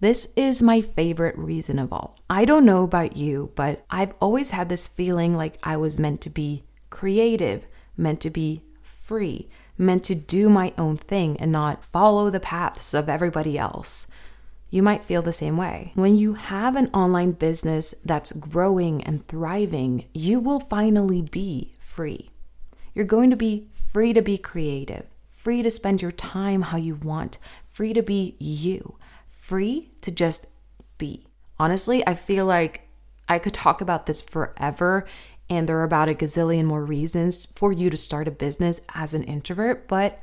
This 0.00 0.32
is 0.34 0.62
my 0.62 0.80
favorite 0.80 1.38
reason 1.38 1.78
of 1.78 1.92
all. 1.92 2.18
I 2.28 2.44
don't 2.44 2.64
know 2.64 2.82
about 2.82 3.16
you, 3.16 3.52
but 3.54 3.84
I've 3.90 4.14
always 4.20 4.50
had 4.50 4.68
this 4.68 4.88
feeling 4.88 5.36
like 5.36 5.56
I 5.62 5.76
was 5.76 6.00
meant 6.00 6.20
to 6.22 6.30
be 6.30 6.64
creative, 6.88 7.66
meant 7.96 8.20
to 8.22 8.30
be 8.30 8.62
free, 8.82 9.48
meant 9.78 10.02
to 10.04 10.16
do 10.16 10.48
my 10.48 10.72
own 10.76 10.96
thing 10.96 11.36
and 11.38 11.52
not 11.52 11.84
follow 11.84 12.28
the 12.28 12.40
paths 12.40 12.92
of 12.92 13.08
everybody 13.08 13.56
else. 13.56 14.08
You 14.70 14.82
might 14.82 15.04
feel 15.04 15.22
the 15.22 15.32
same 15.32 15.56
way. 15.56 15.92
When 15.94 16.16
you 16.16 16.34
have 16.34 16.74
an 16.74 16.90
online 16.92 17.32
business 17.32 17.94
that's 18.04 18.32
growing 18.32 19.04
and 19.04 19.24
thriving, 19.28 20.06
you 20.12 20.40
will 20.40 20.60
finally 20.60 21.22
be 21.22 21.74
free. 21.78 22.30
You're 22.94 23.04
going 23.04 23.30
to 23.30 23.36
be 23.36 23.68
free 23.92 24.12
to 24.12 24.22
be 24.22 24.38
creative, 24.38 25.06
free 25.30 25.62
to 25.62 25.70
spend 25.70 26.02
your 26.02 26.12
time 26.12 26.62
how 26.62 26.78
you 26.78 26.94
want, 26.96 27.38
free 27.68 27.92
to 27.92 28.02
be 28.02 28.36
you, 28.38 28.96
free 29.26 29.90
to 30.02 30.10
just 30.10 30.46
be. 30.98 31.26
Honestly, 31.58 32.06
I 32.06 32.14
feel 32.14 32.46
like 32.46 32.88
I 33.28 33.38
could 33.38 33.54
talk 33.54 33.80
about 33.80 34.06
this 34.06 34.20
forever, 34.20 35.06
and 35.48 35.68
there 35.68 35.78
are 35.78 35.84
about 35.84 36.08
a 36.08 36.14
gazillion 36.14 36.64
more 36.64 36.84
reasons 36.84 37.46
for 37.46 37.72
you 37.72 37.90
to 37.90 37.96
start 37.96 38.28
a 38.28 38.32
business 38.32 38.80
as 38.94 39.14
an 39.14 39.24
introvert, 39.24 39.88
but 39.88 40.22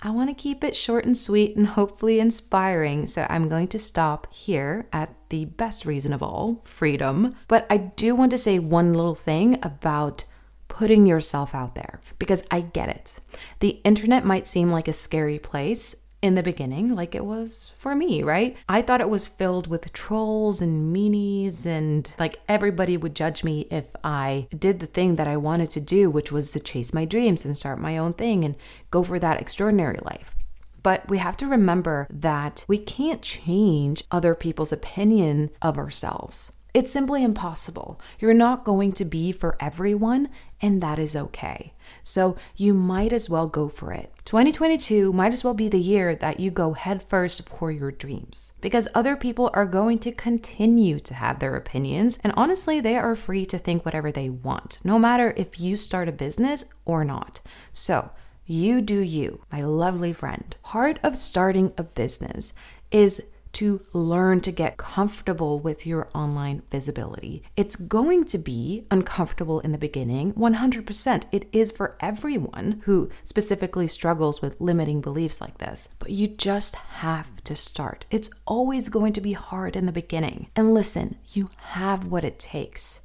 I 0.00 0.10
want 0.10 0.30
to 0.30 0.34
keep 0.34 0.62
it 0.62 0.76
short 0.76 1.04
and 1.04 1.18
sweet 1.18 1.56
and 1.56 1.66
hopefully 1.66 2.20
inspiring. 2.20 3.08
So 3.08 3.26
I'm 3.28 3.48
going 3.48 3.66
to 3.68 3.78
stop 3.80 4.32
here 4.32 4.86
at 4.92 5.12
the 5.28 5.46
best 5.46 5.84
reason 5.84 6.12
of 6.12 6.22
all 6.22 6.60
freedom. 6.62 7.34
But 7.48 7.66
I 7.68 7.78
do 7.78 8.14
want 8.14 8.30
to 8.30 8.38
say 8.38 8.60
one 8.60 8.94
little 8.94 9.16
thing 9.16 9.58
about 9.60 10.24
putting 10.68 11.06
yourself 11.06 11.54
out 11.54 11.74
there 11.74 12.00
because 12.18 12.44
I 12.50 12.60
get 12.60 12.88
it. 12.88 13.20
The 13.60 13.80
internet 13.84 14.24
might 14.24 14.46
seem 14.46 14.70
like 14.70 14.88
a 14.88 14.92
scary 14.92 15.38
place 15.38 15.96
in 16.20 16.34
the 16.34 16.42
beginning, 16.42 16.96
like 16.96 17.14
it 17.14 17.24
was 17.24 17.70
for 17.78 17.94
me, 17.94 18.22
right? 18.22 18.56
I 18.68 18.82
thought 18.82 19.00
it 19.00 19.08
was 19.08 19.28
filled 19.28 19.68
with 19.68 19.92
trolls 19.92 20.60
and 20.60 20.94
meanies, 20.94 21.64
and 21.64 22.12
like 22.18 22.40
everybody 22.48 22.96
would 22.96 23.14
judge 23.14 23.44
me 23.44 23.68
if 23.70 23.84
I 24.02 24.48
did 24.56 24.80
the 24.80 24.86
thing 24.86 25.16
that 25.16 25.28
I 25.28 25.36
wanted 25.36 25.70
to 25.70 25.80
do, 25.80 26.10
which 26.10 26.32
was 26.32 26.50
to 26.52 26.60
chase 26.60 26.92
my 26.92 27.04
dreams 27.04 27.44
and 27.44 27.56
start 27.56 27.78
my 27.78 27.96
own 27.96 28.14
thing 28.14 28.44
and 28.44 28.56
go 28.90 29.04
for 29.04 29.18
that 29.20 29.40
extraordinary 29.40 29.98
life. 30.02 30.34
But 30.82 31.08
we 31.08 31.18
have 31.18 31.36
to 31.38 31.46
remember 31.46 32.08
that 32.10 32.64
we 32.66 32.78
can't 32.78 33.22
change 33.22 34.04
other 34.10 34.34
people's 34.34 34.72
opinion 34.72 35.50
of 35.62 35.78
ourselves. 35.78 36.52
It's 36.74 36.90
simply 36.90 37.24
impossible. 37.24 38.00
You're 38.18 38.34
not 38.34 38.64
going 38.64 38.92
to 38.92 39.04
be 39.04 39.32
for 39.32 39.56
everyone, 39.58 40.28
and 40.60 40.82
that 40.82 40.98
is 40.98 41.16
okay. 41.16 41.72
So 42.02 42.36
you 42.56 42.74
might 42.74 43.12
as 43.12 43.30
well 43.30 43.48
go 43.48 43.68
for 43.68 43.92
it. 43.92 44.12
2022 44.26 45.12
might 45.12 45.32
as 45.32 45.42
well 45.42 45.54
be 45.54 45.68
the 45.68 45.80
year 45.80 46.14
that 46.14 46.38
you 46.38 46.50
go 46.50 46.74
headfirst 46.74 47.48
for 47.48 47.72
your 47.72 47.90
dreams 47.90 48.52
because 48.60 48.88
other 48.94 49.16
people 49.16 49.50
are 49.54 49.64
going 49.64 49.98
to 50.00 50.12
continue 50.12 50.98
to 51.00 51.14
have 51.14 51.38
their 51.38 51.56
opinions. 51.56 52.18
And 52.22 52.34
honestly, 52.36 52.80
they 52.80 52.96
are 52.96 53.16
free 53.16 53.46
to 53.46 53.58
think 53.58 53.84
whatever 53.84 54.12
they 54.12 54.28
want, 54.28 54.78
no 54.84 54.98
matter 54.98 55.32
if 55.36 55.58
you 55.58 55.78
start 55.78 56.08
a 56.08 56.12
business 56.12 56.66
or 56.84 57.04
not. 57.04 57.40
So, 57.72 58.10
you 58.44 58.80
do 58.80 59.00
you, 59.00 59.42
my 59.52 59.60
lovely 59.60 60.12
friend. 60.12 60.56
Part 60.62 60.98
of 61.02 61.16
starting 61.16 61.72
a 61.76 61.82
business 61.82 62.52
is 62.90 63.22
to 63.52 63.84
learn 63.92 64.40
to 64.42 64.52
get 64.52 64.76
comfortable 64.76 65.58
with 65.58 65.86
your 65.86 66.08
online 66.14 66.62
visibility. 66.70 67.42
It's 67.56 67.76
going 67.76 68.24
to 68.26 68.38
be 68.38 68.86
uncomfortable 68.90 69.60
in 69.60 69.72
the 69.72 69.78
beginning, 69.78 70.32
100%. 70.34 71.24
It 71.32 71.48
is 71.52 71.72
for 71.72 71.96
everyone 72.00 72.82
who 72.84 73.10
specifically 73.24 73.86
struggles 73.86 74.42
with 74.42 74.60
limiting 74.60 75.00
beliefs 75.00 75.40
like 75.40 75.58
this. 75.58 75.88
But 75.98 76.10
you 76.10 76.28
just 76.28 76.76
have 76.76 77.42
to 77.44 77.56
start. 77.56 78.06
It's 78.10 78.30
always 78.46 78.88
going 78.88 79.12
to 79.14 79.20
be 79.20 79.32
hard 79.32 79.76
in 79.76 79.86
the 79.86 79.92
beginning. 79.92 80.50
And 80.54 80.74
listen, 80.74 81.16
you 81.28 81.50
have 81.58 82.04
what 82.04 82.24
it 82.24 82.38
takes. 82.38 83.00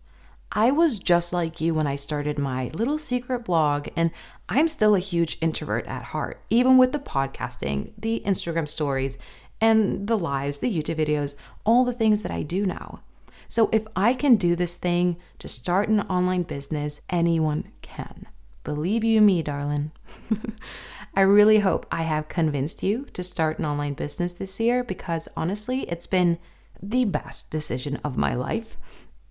I 0.55 0.69
was 0.69 0.99
just 0.99 1.33
like 1.33 1.59
you 1.59 1.73
when 1.73 1.87
I 1.87 1.95
started 1.95 2.37
my 2.37 2.69
little 2.75 2.99
secret 2.99 3.45
blog, 3.45 3.87
and 3.95 4.11
I'm 4.47 4.67
still 4.67 4.93
a 4.93 4.99
huge 4.99 5.39
introvert 5.41 5.87
at 5.87 6.03
heart, 6.03 6.43
even 6.51 6.77
with 6.77 6.91
the 6.91 6.99
podcasting, 6.99 7.93
the 7.97 8.21
Instagram 8.23 8.69
stories, 8.69 9.17
and 9.63 10.07
the 10.07 10.17
lives, 10.17 10.59
the 10.59 10.69
YouTube 10.69 10.97
videos, 10.97 11.35
all 11.65 11.85
the 11.85 11.93
things 11.93 12.21
that 12.21 12.33
I 12.33 12.43
do 12.43 12.65
now. 12.65 12.99
So 13.47 13.69
if 13.71 13.87
I 13.95 14.13
can 14.13 14.35
do 14.35 14.57
this 14.57 14.75
thing 14.75 15.15
to 15.39 15.47
start 15.47 15.87
an 15.87 16.01
online 16.01 16.43
business, 16.43 16.99
anyone 17.09 17.71
can. 17.81 18.27
Believe 18.65 19.05
you 19.05 19.21
me, 19.21 19.41
darling. 19.41 19.93
I 21.15 21.21
really 21.21 21.59
hope 21.59 21.85
I 21.89 22.03
have 22.03 22.27
convinced 22.27 22.83
you 22.83 23.05
to 23.13 23.23
start 23.23 23.57
an 23.57 23.63
online 23.63 23.93
business 23.93 24.33
this 24.33 24.59
year 24.59 24.83
because 24.83 25.29
honestly, 25.37 25.83
it's 25.83 26.07
been 26.07 26.39
the 26.81 27.05
best 27.05 27.49
decision 27.49 28.01
of 28.03 28.17
my 28.17 28.35
life. 28.35 28.75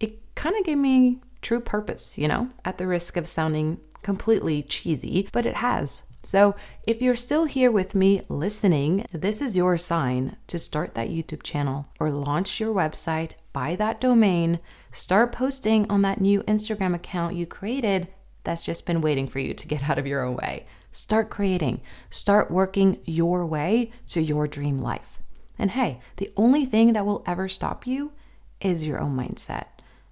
It 0.01 0.19
kind 0.35 0.57
of 0.57 0.65
gave 0.65 0.79
me 0.79 1.21
true 1.43 1.61
purpose, 1.61 2.17
you 2.17 2.27
know, 2.27 2.49
at 2.65 2.79
the 2.79 2.87
risk 2.87 3.19
of 3.19 3.29
sounding 3.29 3.81
completely 4.03 4.63
cheesy, 4.63 5.29
but 5.31 5.45
it 5.45 5.57
has. 5.57 6.05
So, 6.25 6.55
if 6.85 7.03
you're 7.03 7.17
still 7.17 7.47
here 7.47 7.71
with 7.71 7.97
me 7.97 8.23
listening, 8.29 9.07
this 9.13 9.43
is 9.43 9.57
your 9.57 9.77
sign 9.77 10.37
to 10.47 10.59
start 10.59 10.95
that 10.95 11.09
YouTube 11.09 11.43
channel 11.43 11.89
or 11.99 12.11
launch 12.11 12.61
your 12.61 12.73
website, 12.73 13.33
buy 13.53 13.75
that 13.77 14.01
domain, 14.01 14.61
start 14.93 15.33
posting 15.33 15.91
on 15.91 16.03
that 16.03 16.21
new 16.21 16.43
Instagram 16.45 16.95
account 16.95 17.35
you 17.35 17.45
created 17.45 18.07
that's 18.45 18.65
just 18.65 18.87
been 18.87 19.01
waiting 19.01 19.27
for 19.27 19.39
you 19.39 19.55
to 19.55 19.69
get 19.69 19.89
out 19.89 19.99
of 19.99 20.07
your 20.07 20.23
own 20.23 20.37
way. 20.37 20.67
Start 20.91 21.31
creating, 21.31 21.81
start 22.11 22.51
working 22.51 23.01
your 23.05 23.47
way 23.47 23.91
to 24.09 24.21
your 24.21 24.47
dream 24.47 24.81
life. 24.81 25.19
And 25.59 25.73
hey, 25.73 26.01
the 26.17 26.33
only 26.37 26.67
thing 26.67 26.93
that 26.93 27.07
will 27.07 27.23
ever 27.27 27.49
stop 27.49 27.87
you 27.87 28.13
is 28.61 28.87
your 28.87 29.01
own 29.01 29.17
mindset. 29.17 29.67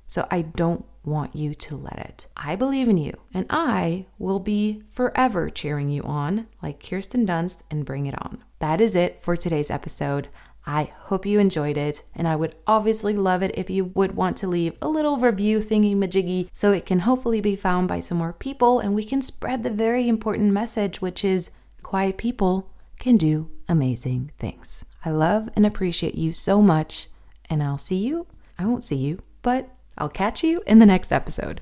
So 0.06 0.26
I 0.30 0.42
don't 0.42 0.84
want 1.04 1.34
you 1.34 1.54
to 1.54 1.76
let 1.76 1.98
it. 1.98 2.26
I 2.36 2.56
believe 2.56 2.88
in 2.88 2.96
you, 2.96 3.18
and 3.32 3.46
I 3.48 4.06
will 4.18 4.38
be 4.38 4.82
forever 4.90 5.50
cheering 5.50 5.90
you 5.90 6.02
on 6.02 6.46
like 6.62 6.86
Kirsten 6.86 7.26
Dunst 7.26 7.62
and 7.70 7.84
Bring 7.84 8.06
It 8.06 8.20
On. 8.22 8.44
That 8.58 8.80
is 8.80 8.94
it 8.94 9.22
for 9.22 9.36
today's 9.36 9.70
episode. 9.70 10.28
I 10.66 10.92
hope 10.94 11.24
you 11.24 11.38
enjoyed 11.38 11.78
it, 11.78 12.02
and 12.14 12.28
I 12.28 12.36
would 12.36 12.54
obviously 12.66 13.14
love 13.14 13.42
it 13.42 13.52
if 13.54 13.70
you 13.70 13.86
would 13.86 14.14
want 14.14 14.36
to 14.38 14.46
leave 14.46 14.74
a 14.82 14.88
little 14.88 15.16
review 15.16 15.60
thingy 15.60 15.96
majiggy 15.96 16.50
so 16.52 16.72
it 16.72 16.84
can 16.84 17.00
hopefully 17.00 17.40
be 17.40 17.56
found 17.56 17.88
by 17.88 18.00
some 18.00 18.18
more 18.18 18.34
people 18.34 18.78
and 18.78 18.94
we 18.94 19.04
can 19.04 19.22
spread 19.22 19.62
the 19.62 19.70
very 19.70 20.06
important 20.06 20.52
message, 20.52 21.00
which 21.00 21.24
is 21.24 21.50
quiet 21.82 22.18
people 22.18 22.70
can 22.98 23.16
do 23.16 23.50
amazing 23.68 24.30
things. 24.38 24.84
I 25.04 25.10
love 25.10 25.48
and 25.56 25.64
appreciate 25.64 26.14
you 26.14 26.34
so 26.34 26.60
much, 26.60 27.08
and 27.48 27.62
I'll 27.62 27.78
see 27.78 27.96
you. 27.96 28.26
I 28.58 28.66
won't 28.66 28.84
see 28.84 28.96
you, 28.96 29.18
but 29.40 29.74
I'll 30.00 30.08
catch 30.08 30.42
you 30.42 30.62
in 30.66 30.78
the 30.78 30.86
next 30.86 31.12
episode. 31.12 31.60